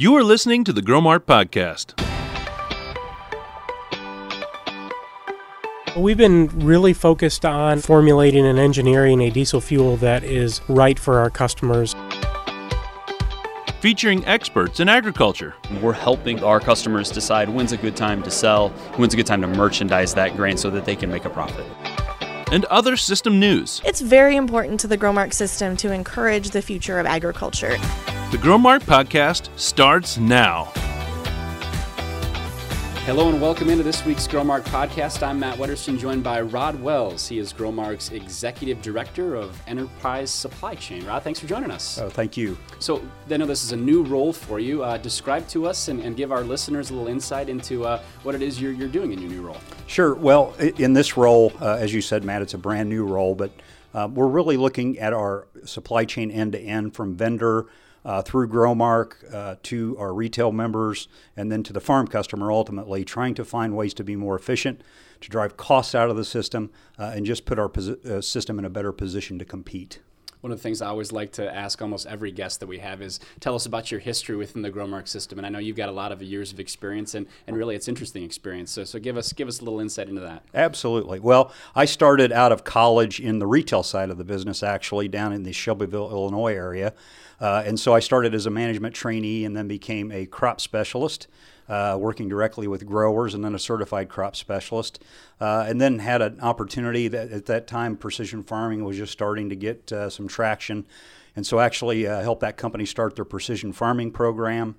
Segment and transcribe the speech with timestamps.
[0.00, 1.92] You are listening to the Growmark Podcast.
[5.94, 11.18] We've been really focused on formulating and engineering a diesel fuel that is right for
[11.18, 11.94] our customers.
[13.82, 18.70] Featuring experts in agriculture, We're helping our customers decide when's a good time to sell,
[18.96, 21.66] when's a good time to merchandise that grain so that they can make a profit.
[22.50, 23.82] and other system news.
[23.84, 27.76] It's very important to the Growmark system to encourage the future of agriculture.
[28.30, 30.66] The Growmark Podcast starts now.
[33.04, 35.26] Hello and welcome into this week's Growmark podcast.
[35.26, 37.26] I'm Matt Wetterson, joined by Rod Wells.
[37.26, 41.04] He is Growmark's Executive Director of Enterprise Supply Chain.
[41.04, 41.98] Rod, thanks for joining us.
[41.98, 42.56] Oh, thank you.
[42.78, 44.84] So, I know this is a new role for you.
[44.84, 48.36] Uh, describe to us and, and give our listeners a little insight into uh, what
[48.36, 49.58] it is you're, you're doing in your new role.
[49.88, 50.14] Sure.
[50.14, 53.50] Well, in this role, uh, as you said, Matt, it's a brand new role, but
[53.92, 57.66] uh, we're really looking at our supply chain end to end from vendor
[58.04, 63.04] uh, through Growmark uh, to our retail members and then to the farm customer ultimately,
[63.04, 64.82] trying to find ways to be more efficient,
[65.20, 68.64] to drive costs out of the system, uh, and just put our uh, system in
[68.64, 70.00] a better position to compete.
[70.40, 73.02] One of the things I always like to ask almost every guest that we have
[73.02, 75.38] is tell us about your history within the Growmark system.
[75.38, 77.88] And I know you've got a lot of years of experience and, and really it's
[77.88, 78.70] interesting experience.
[78.70, 80.42] So, so give us give us a little insight into that.
[80.54, 81.20] Absolutely.
[81.20, 85.32] Well, I started out of college in the retail side of the business, actually, down
[85.32, 86.94] in the Shelbyville, Illinois area.
[87.40, 91.26] Uh, and so I started as a management trainee and then became a crop specialist,
[91.70, 95.02] uh, working directly with growers and then a certified crop specialist.
[95.40, 99.48] Uh, and then had an opportunity that at that time, precision farming was just starting
[99.48, 100.84] to get uh, some traction.
[101.36, 104.74] And so actually uh, helped that company start their precision farming program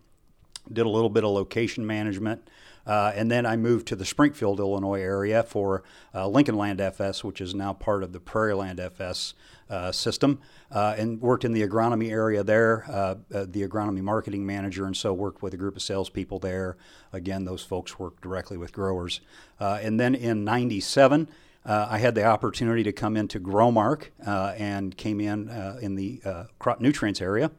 [0.72, 2.48] did a little bit of location management.
[2.86, 7.24] Uh, and then I moved to the Springfield, Illinois area for uh, Lincoln Land FS,
[7.24, 9.34] which is now part of the Prairie Land FS
[9.70, 10.40] uh, system,
[10.72, 14.98] uh, and worked in the agronomy area there, uh, uh, the agronomy marketing manager, and
[14.98, 16.76] so worked with a group of salespeople there.
[17.14, 19.22] Again, those folks work directly with growers.
[19.60, 21.28] And then in 97,
[21.66, 25.96] uh, I had the opportunity to come into Growmark uh, and came in uh, in
[25.96, 26.22] the
[26.60, 27.52] crop nutrients area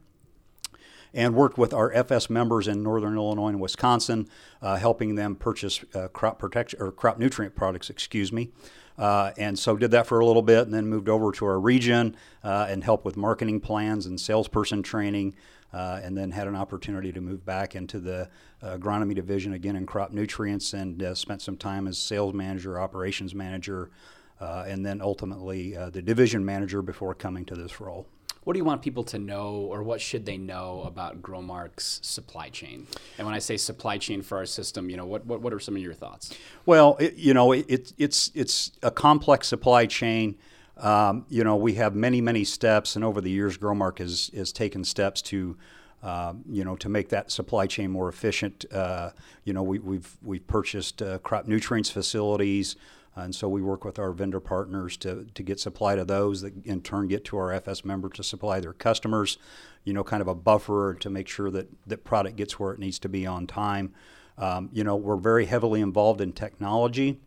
[1.15, 4.28] and worked with our FS members in northern Illinois and Wisconsin,
[4.61, 7.91] uh, helping them purchase uh, crop protection or crop nutrient products.
[7.91, 8.50] Excuse me.
[8.99, 11.59] Uh, and so did that for a little bit, and then moved over to our
[11.59, 15.34] region uh, and helped with marketing plans and salesperson training.
[15.73, 18.29] Uh, and then had an opportunity to move back into the
[18.62, 23.34] agronomy division again in crop nutrients, and uh, spent some time as sales manager, operations
[23.34, 23.91] manager,
[24.39, 28.06] and then ultimately the division manager before coming to this role.
[28.44, 32.48] What do you want people to know, or what should they know about Growmark's supply
[32.48, 32.88] chain?
[33.16, 35.60] And when I say supply chain for our system, you know, what, what, what are
[35.60, 36.34] some of your thoughts?
[36.66, 40.36] Well, it, you know, it, it, it's it's a complex supply chain.
[40.76, 44.52] Um, you know, we have many many steps, and over the years, Growmark has has
[44.52, 45.56] taken steps to.
[46.02, 49.10] Uh, you know, to make that supply chain more efficient, uh,
[49.44, 52.75] you know, we, we've we've purchased uh, crop nutrients facilities,
[53.15, 56.65] and so we work with our vendor partners to, to get supply to those that
[56.65, 59.39] in turn get to our FS member to supply their customers.
[59.84, 62.78] You know, kind of a buffer to make sure that that product gets where it
[62.78, 63.93] needs to be on time.
[64.39, 67.19] Um, you know, we're very heavily involved in technology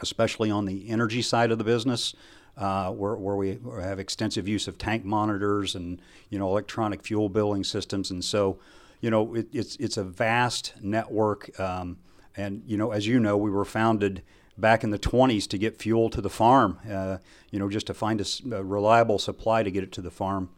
[0.00, 2.14] especially on the energy side of the business,
[2.56, 6.00] uh, where, where we have extensive use of tank monitors and
[6.30, 8.58] you know electronic fuel billing systems, and so
[9.00, 11.98] you know it, it's it's a vast network, um,
[12.36, 14.22] and you know as you know we were founded
[14.58, 17.18] back in the 20s to get fuel to the farm, uh,
[17.50, 18.20] you know just to find
[18.52, 20.50] a reliable supply to get it to the farm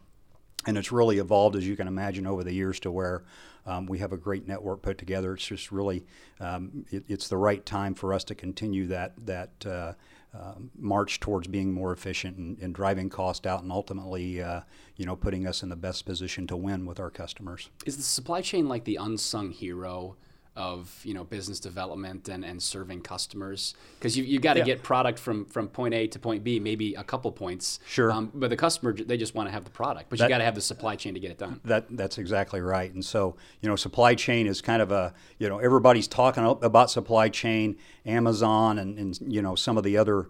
[0.65, 3.23] and it's really evolved as you can imagine over the years to where
[3.65, 5.33] um, we have a great network put together.
[5.33, 6.05] It's just really
[6.39, 9.93] um, it, it's the right time for us to continue that that uh,
[10.33, 14.61] uh, march towards being more efficient and, and driving cost out, and ultimately, uh,
[14.95, 17.69] you know, putting us in the best position to win with our customers.
[17.85, 20.15] Is the supply chain like the unsung hero
[20.55, 23.73] of you know business development and, and serving customers?
[23.97, 24.65] Because you you got to Yeah.
[24.65, 27.79] get product from from point A to point B, maybe a couple points.
[27.87, 28.11] Sure.
[28.11, 30.37] Um, but the customer they just want to have the product, but you That- got
[30.39, 31.61] to have the supply chain to get it done.
[31.63, 32.93] That that's exactly right.
[32.93, 36.91] And so, you know, supply chain is kind of a, you know, everybody's talking about
[36.91, 40.27] supply chain, Amazon, and, and you know some of the other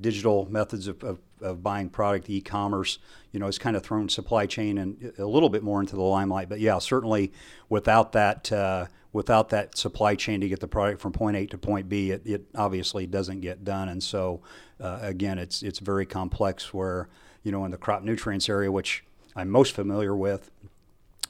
[0.00, 2.98] digital methods of, of, of buying product, e-commerce.
[3.32, 6.02] You know, has kind of thrown supply chain and a little bit more into the
[6.02, 6.48] limelight.
[6.48, 7.32] But yeah, certainly
[7.68, 8.52] without that.
[8.52, 12.12] Uh, Without that supply chain to get the product from point A to point B,
[12.12, 13.90] it, it obviously doesn't get done.
[13.90, 14.40] And so,
[14.80, 16.72] uh, again, it's it's very complex.
[16.72, 17.10] Where
[17.42, 19.04] you know, in the crop nutrients area, which
[19.36, 20.50] I'm most familiar with,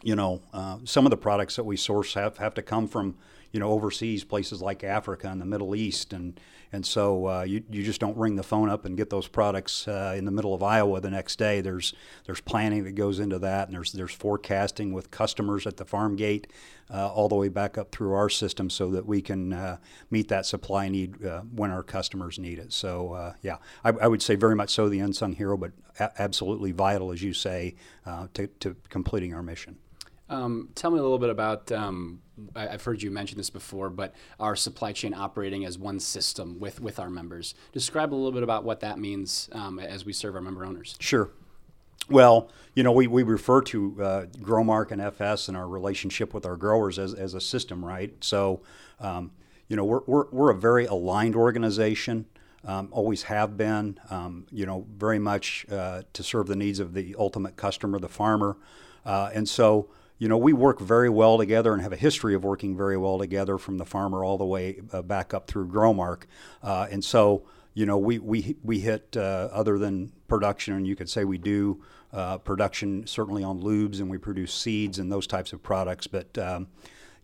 [0.00, 3.16] you know, uh, some of the products that we source have, have to come from,
[3.52, 6.40] you know, overseas places like Africa and the Middle East, and
[6.72, 9.87] and so uh, you you just don't ring the phone up and get those products
[9.87, 11.60] uh, in the middle of Iowa the next day.
[11.60, 11.94] There's
[12.25, 16.16] there's planning that goes into that, and there's there's forecasting with customers at the farm
[16.16, 16.46] gate,
[16.93, 19.76] uh, all the way back up through our system, so that we can uh,
[20.10, 22.72] meet that supply need uh, when our customers need it.
[22.72, 26.22] So uh, yeah, I, I, would say very much so the unsung hero, but a-
[26.22, 27.75] absolutely vital, as you say,
[28.32, 29.76] to, to completing our mission.
[30.32, 31.70] Um, tell me a little bit about.
[31.70, 32.23] Um,
[32.56, 36.58] I, have heard you mention this before, but our supply chain operating as one system
[36.58, 37.55] with with our members.
[37.73, 40.96] Describe a little bit about what that means um, as we serve our member owners.
[40.99, 41.31] Sure.
[42.08, 46.44] Well, you know, we, we refer to uh, Growmark and FS and our relationship with
[46.46, 48.12] our growers as, as a system, right?
[48.25, 48.62] So,
[48.99, 49.31] um,
[49.69, 52.26] you know, we're, we're, we're a very aligned organization,
[52.64, 56.93] um, always have been, um, you know, very much uh, to serve the needs of
[56.93, 58.56] the ultimate customer, the farmer.
[59.05, 59.88] Uh, and so,
[60.22, 63.19] you know, we work very well together and have a history of working very well
[63.19, 66.26] together from the farmer all the way uh, back up through Growmark.
[66.62, 67.42] Uh, and so,
[67.74, 71.38] you know, we, we, we hit, uh, other than production, and you could say we
[71.38, 71.82] do
[72.12, 76.38] uh, production certainly on lubes and we produce seeds and those types of products, but,
[76.38, 76.69] um,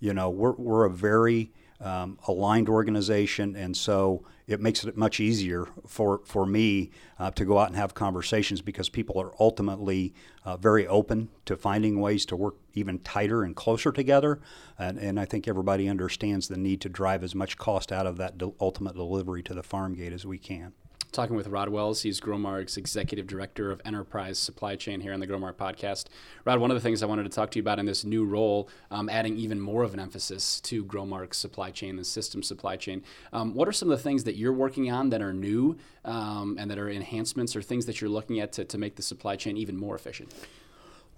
[0.01, 5.21] you know, we're, we're a very um, aligned organization, and so it makes it much
[5.21, 10.13] easier for for me uh, to go out and have conversations because people are ultimately
[10.45, 14.41] uh, very open to finding ways to work even tighter and closer together,
[14.79, 18.17] and, and I think everybody understands the need to drive as much cost out of
[18.17, 20.73] that de- ultimate delivery to the farm gate as we can
[21.13, 22.03] talking with Rod Wells.
[22.03, 26.07] He's Growmark's Executive Director of Enterprise Supply Chain here on the Growmark podcast.
[26.45, 28.25] Rod, one of the things I wanted to talk to you about in this new
[28.25, 32.77] role, um, adding even more of an emphasis to Growmark's supply chain, the system supply
[32.77, 33.03] chain.
[33.33, 36.57] Um, what are some of the things that you're working on that are new um,
[36.59, 39.37] and that are enhancements or things that you're looking at to, to make the supply
[39.37, 40.33] chain even more efficient?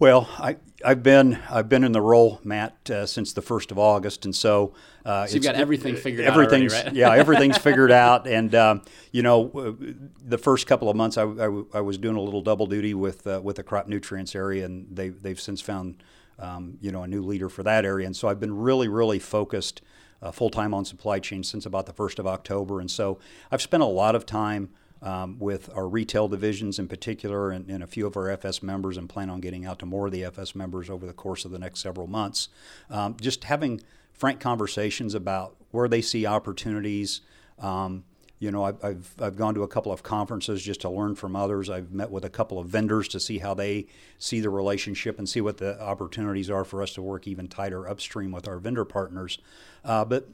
[0.00, 3.78] Well, I, have been I've been in the role, Matt, uh, since the first of
[3.78, 4.72] August, and so,
[5.04, 6.34] uh, so you've got everything figured out.
[6.34, 6.94] Already, right?
[6.94, 8.80] yeah, everything's figured out, and um,
[9.12, 9.76] you know,
[10.24, 13.26] the first couple of months I, I, I, was doing a little double duty with
[13.26, 16.02] uh, with the crop nutrients area, and they they've since found
[16.38, 19.18] um, you know a new leader for that area, and so I've been really really
[19.18, 19.82] focused
[20.22, 23.18] uh, full time on supply chain since about the first of October, and so
[23.52, 24.70] I've spent a lot of time
[25.02, 28.96] um, with our retail divisions in particular and, and, a few of our FS members
[28.96, 31.50] and plan on getting out to more of the FS members over the course of
[31.50, 32.48] the next several months.
[32.90, 33.80] Um, just having
[34.12, 37.22] frank conversations about where they see opportunities.
[37.58, 38.04] Um,
[38.38, 41.36] you know, I've, I've, I've, gone to a couple of conferences just to learn from
[41.36, 41.68] others.
[41.68, 43.86] I've met with a couple of vendors to see how they
[44.18, 47.86] see the relationship and see what the opportunities are for us to work even tighter
[47.86, 49.38] upstream with our vendor partners.
[49.84, 50.28] Uh, but,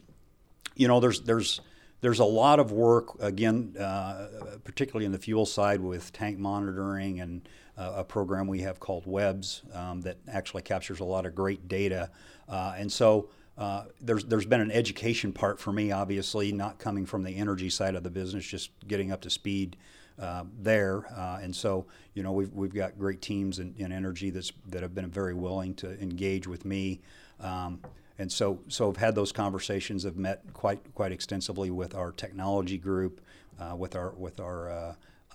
[0.76, 1.60] you know, there's, there's,
[2.00, 4.28] there's a lot of work, again, uh,
[4.64, 7.48] particularly in the fuel side with tank monitoring and
[7.78, 11.69] uh, a program we have called WEBS um, that actually captures a lot of great
[11.69, 12.10] data.
[12.48, 13.28] Uh, and so
[13.58, 17.70] uh, there's, there's been an education part for me, obviously, not coming from the energy
[17.70, 19.76] side of the business, just getting up to speed.
[20.19, 21.04] Uh, there.
[21.14, 21.84] Uh, and so,
[22.14, 25.75] you know, we've, we've got great teams in, energy that's, that have been very willing
[25.75, 27.02] to engage with me.
[27.38, 27.81] Um,
[28.18, 30.06] and so so I've had those conversations.
[30.06, 33.20] I've met quite quite extensively with our technology group,
[33.60, 34.94] uh, with our with our uh,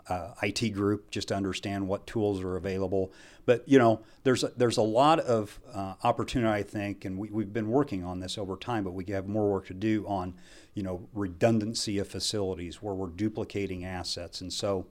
[0.10, 3.12] uh, IT group, just to understand what tools are available.
[3.46, 7.30] But you know, there's a, there's a lot of uh, opportunity, I think, and we,
[7.30, 8.84] we've been working on this over time.
[8.84, 10.34] But we have more work to do on
[10.74, 14.88] you know redundancy of facilities where we're duplicating assets, and so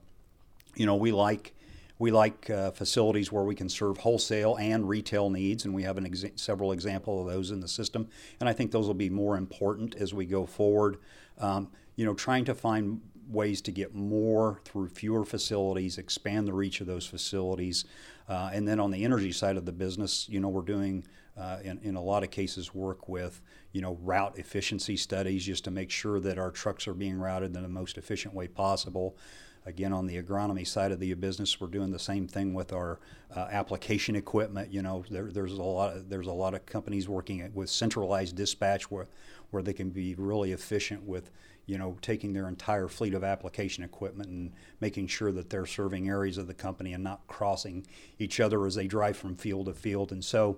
[0.75, 1.53] you know we like
[2.01, 5.97] we like uh, facilities where we can serve wholesale and retail needs, and we have
[5.97, 8.09] exa- several examples of those in the system.
[8.39, 10.97] And I think those will be more important as we go forward.
[11.37, 16.53] Um, you know, trying to find ways to get more through fewer facilities, expand the
[16.53, 17.85] reach of those facilities.
[18.27, 21.03] Uh, and then on the energy side of the business, you know, we're doing
[21.37, 23.41] uh, in, in a lot of cases work with
[23.73, 27.55] you know route efficiency studies just to make sure that our trucks are being routed
[27.55, 29.15] in the most efficient way possible.
[29.65, 32.99] Again, on the agronomy side of the business, we're doing the same thing with our
[33.35, 34.73] uh, application equipment.
[34.73, 38.35] You know, there, there's a lot of, there's a lot of companies working with centralized
[38.35, 39.07] dispatch where
[39.51, 41.29] where they can be really efficient with
[41.65, 46.09] you know taking their entire fleet of application equipment and making sure that they're serving
[46.09, 47.85] areas of the company and not crossing
[48.17, 50.11] each other as they drive from field to field.
[50.11, 50.57] And so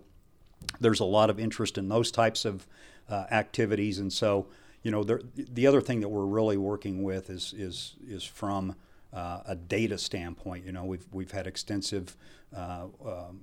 [0.79, 2.65] there's a lot of interest in those types of
[3.09, 3.99] uh, activities.
[3.99, 4.47] And so
[4.83, 8.75] you know, the, the other thing that we're really working with is is is from
[9.13, 10.65] uh, a data standpoint.
[10.65, 12.17] You know, we've we've had extensive
[12.55, 13.39] uh, um,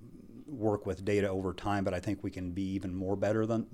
[0.47, 3.67] work with data over time, but I think we can be even more better than,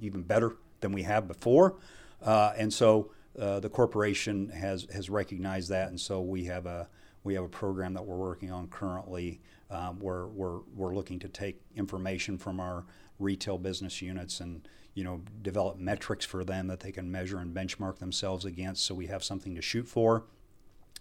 [0.00, 1.76] even better than we have before.
[2.22, 6.88] Uh, and so uh, the corporation has has recognized that, and so we have a
[7.24, 11.28] we have a program that we're working on currently um, where we're, we're looking to
[11.28, 12.84] take information from our
[13.18, 17.54] retail business units and you know develop metrics for them that they can measure and
[17.54, 20.24] benchmark themselves against, so we have something to shoot for.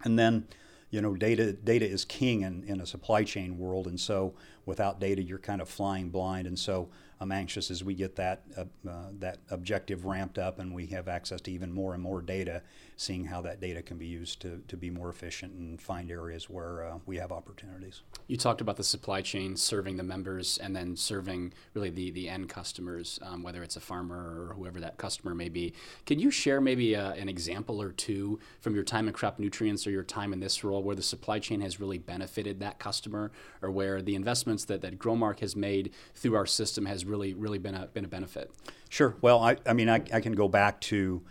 [0.04, 0.48] And then
[0.94, 4.36] you know, data data is king in, in a supply chain world, and so
[4.68, 6.46] without data, you're kind of flying blind.
[6.46, 6.88] And so
[7.24, 11.08] I'm anxious as we get that uh, uh, that objective ramped up and we have
[11.08, 12.62] access to even more and more data,
[12.98, 16.50] seeing how that data can be used to, to be more efficient and find areas
[16.50, 18.02] where uh, we have opportunities.
[18.28, 22.28] You talked about the supply chain serving the members and then serving really the, the
[22.28, 25.74] end customers, um, whether it's a farmer or whoever that customer may be.
[26.06, 29.88] Can you share maybe uh, an example or two from your time in crop nutrients
[29.88, 33.32] or your time in this role where the supply chain has really benefited that customer
[33.62, 37.34] or where the investments that, that Growmark has made through our system has really really
[37.36, 38.52] really been a been a benefit.
[38.90, 39.16] Sure.
[39.22, 41.22] Well, I, I mean, I, I can go back to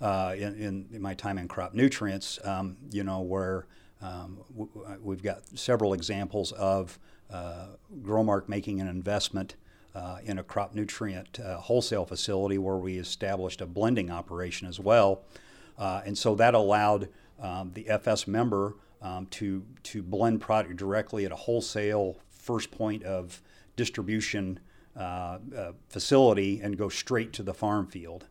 [0.00, 3.66] uh, in, in, my time in crop nutrients, um, you know, where
[4.02, 6.98] um, w- we've got several examples of
[7.30, 7.66] uh,
[8.02, 9.56] Growmark making an investment
[9.94, 14.78] uh, in a crop nutrient uh, wholesale facility where we established a blending operation as
[14.78, 15.22] well.
[15.78, 17.08] Uh, and so that allowed
[17.40, 23.02] um, the FS member um, to, to blend product directly at a wholesale first point
[23.04, 23.40] of
[23.76, 24.58] distribution
[24.96, 28.26] uh, uh, facility and go straight to the farm field,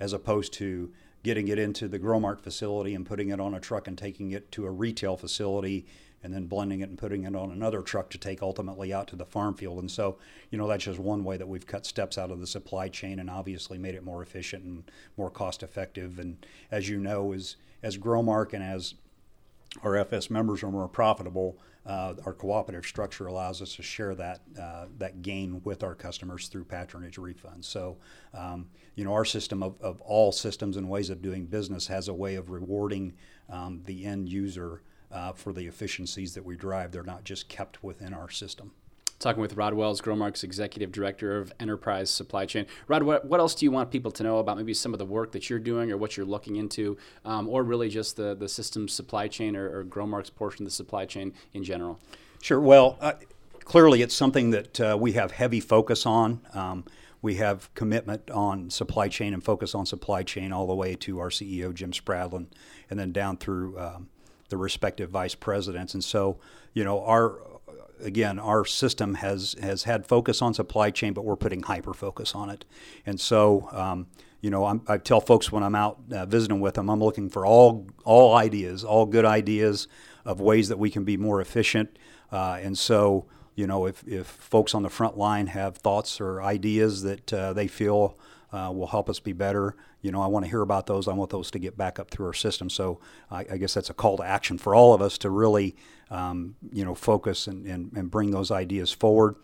[0.00, 0.92] as opposed to
[1.22, 4.50] getting it into the Growmark facility and putting it on a truck and taking it
[4.52, 5.86] to a retail facility
[6.22, 9.16] and then blending it and putting it on another truck to take ultimately out to
[9.16, 9.78] the farm field.
[9.78, 10.18] And so,
[10.50, 13.18] you know, that's just one way that we've cut steps out of the supply chain
[13.18, 16.18] and obviously made it more efficient and more cost effective.
[16.18, 18.94] And as you know, as as Growmark and as
[19.82, 24.40] our FS members are more profitable, uh, our cooperative structure allows us to share that
[24.60, 27.64] uh, that gain with our customers through patronage refunds.
[27.64, 27.96] So,
[28.34, 32.08] um, you know, our system of, of all systems and ways of doing business has
[32.08, 33.14] a way of rewarding
[33.48, 36.90] um, the end user uh, for the efficiencies that we drive.
[36.90, 38.72] They're not just kept within our system
[39.18, 42.66] talking with Rod Wells, Growmark's Executive Director of Enterprise Supply Chain.
[42.86, 45.06] Rod, what, what else do you want people to know about maybe some of the
[45.06, 48.48] work that you're doing or what you're looking into, um, or really just the, the
[48.48, 51.98] systems supply chain or, or Growmark's portion of the supply chain in general?
[52.42, 52.60] Sure.
[52.60, 53.14] Well, uh,
[53.64, 56.40] clearly it's something that uh, we have heavy focus on.
[56.52, 56.84] Um,
[57.22, 61.18] we have commitment on supply chain and focus on supply chain all the way to
[61.18, 62.46] our CEO, Jim Spradlin,
[62.90, 64.08] and then down through um,
[64.50, 65.94] the respective vice presidents.
[65.94, 66.38] And so,
[66.72, 67.40] you know, our
[68.00, 72.34] again, our system has has had focus on supply chain, but we're putting hyper focus
[72.34, 72.64] on it.
[73.04, 74.06] And so, um,
[74.40, 77.28] you know, I'm, i tell folks when I'm out uh, visiting with them, I'm looking
[77.28, 79.88] for all all ideas, all good ideas
[80.24, 81.98] of ways that we can be more efficient.
[82.30, 86.42] Uh, and so, you know, if, if folks on the front line have thoughts or
[86.42, 88.18] ideas that uh, they feel
[88.52, 89.76] uh, will help us be better.
[90.02, 91.08] You know, I want to hear about those.
[91.08, 92.70] I want those to get back up through our system.
[92.70, 93.00] So
[93.30, 95.76] I, I guess that's a call to action for all of us to really,
[96.10, 99.36] um, you know, focus and, and, and bring those ideas forward.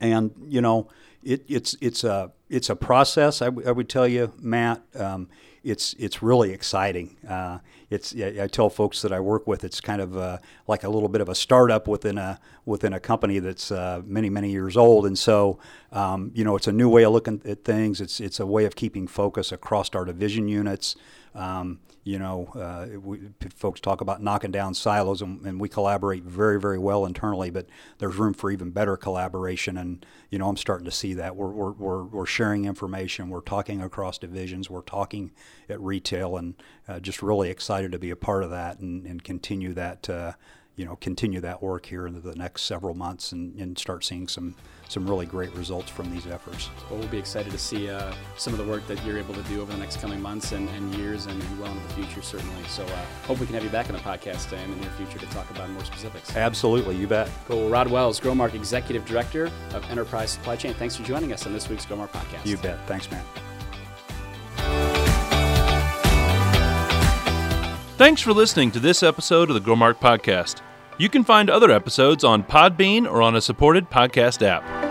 [0.00, 0.88] And you know,
[1.22, 3.42] it, it's it's a it's a process.
[3.42, 4.82] I, w- I would tell you, Matt.
[4.94, 5.28] Um,
[5.64, 7.16] it's it's really exciting.
[7.28, 7.58] Uh,
[7.90, 11.08] it's I tell folks that I work with, it's kind of uh, like a little
[11.08, 15.06] bit of a startup within a within a company that's uh, many many years old,
[15.06, 15.58] and so
[15.92, 18.00] um, you know it's a new way of looking at things.
[18.00, 20.96] It's it's a way of keeping focus across our division units.
[21.34, 23.20] Um, you know, uh, we,
[23.54, 27.48] folks talk about knocking down silos, and, and, we collaborate very, very well internally.
[27.50, 27.66] But
[27.98, 31.36] there's room for even better collaboration, and you know, I'm starting to see that.
[31.36, 35.30] We're we're, we're, we're sharing information, we're talking across divisions, we're talking
[35.68, 36.54] at retail, and
[36.88, 40.10] uh, just really excited to be a part of that and, and continue that.
[40.10, 40.32] Uh,
[40.76, 44.28] you know, continue that work here into the next several months and, and start seeing
[44.28, 44.54] some
[44.88, 46.68] some really great results from these efforts.
[46.90, 49.42] Well, we'll be excited to see uh, some of the work that you're able to
[49.44, 52.20] do over the next coming months and, and years and, and, well into the future,
[52.20, 52.62] certainly.
[52.68, 55.18] So, uh, hope we can have you back on the podcast in the near future
[55.18, 56.36] to talk about more specifics.
[56.36, 57.30] Absolutely, you bet.
[57.46, 57.70] Cool.
[57.70, 60.74] Rod Wells, Growmark Executive Director of Enterprise Supply Chain.
[60.74, 62.44] Thanks for joining us on this week's Growmark podcast.
[62.44, 62.78] You bet.
[62.86, 63.24] Thanks, man.
[67.98, 70.60] Thanks for listening to this episode of the Growmark Podcast.
[70.98, 74.81] You can find other episodes on Podbean or on a supported podcast app.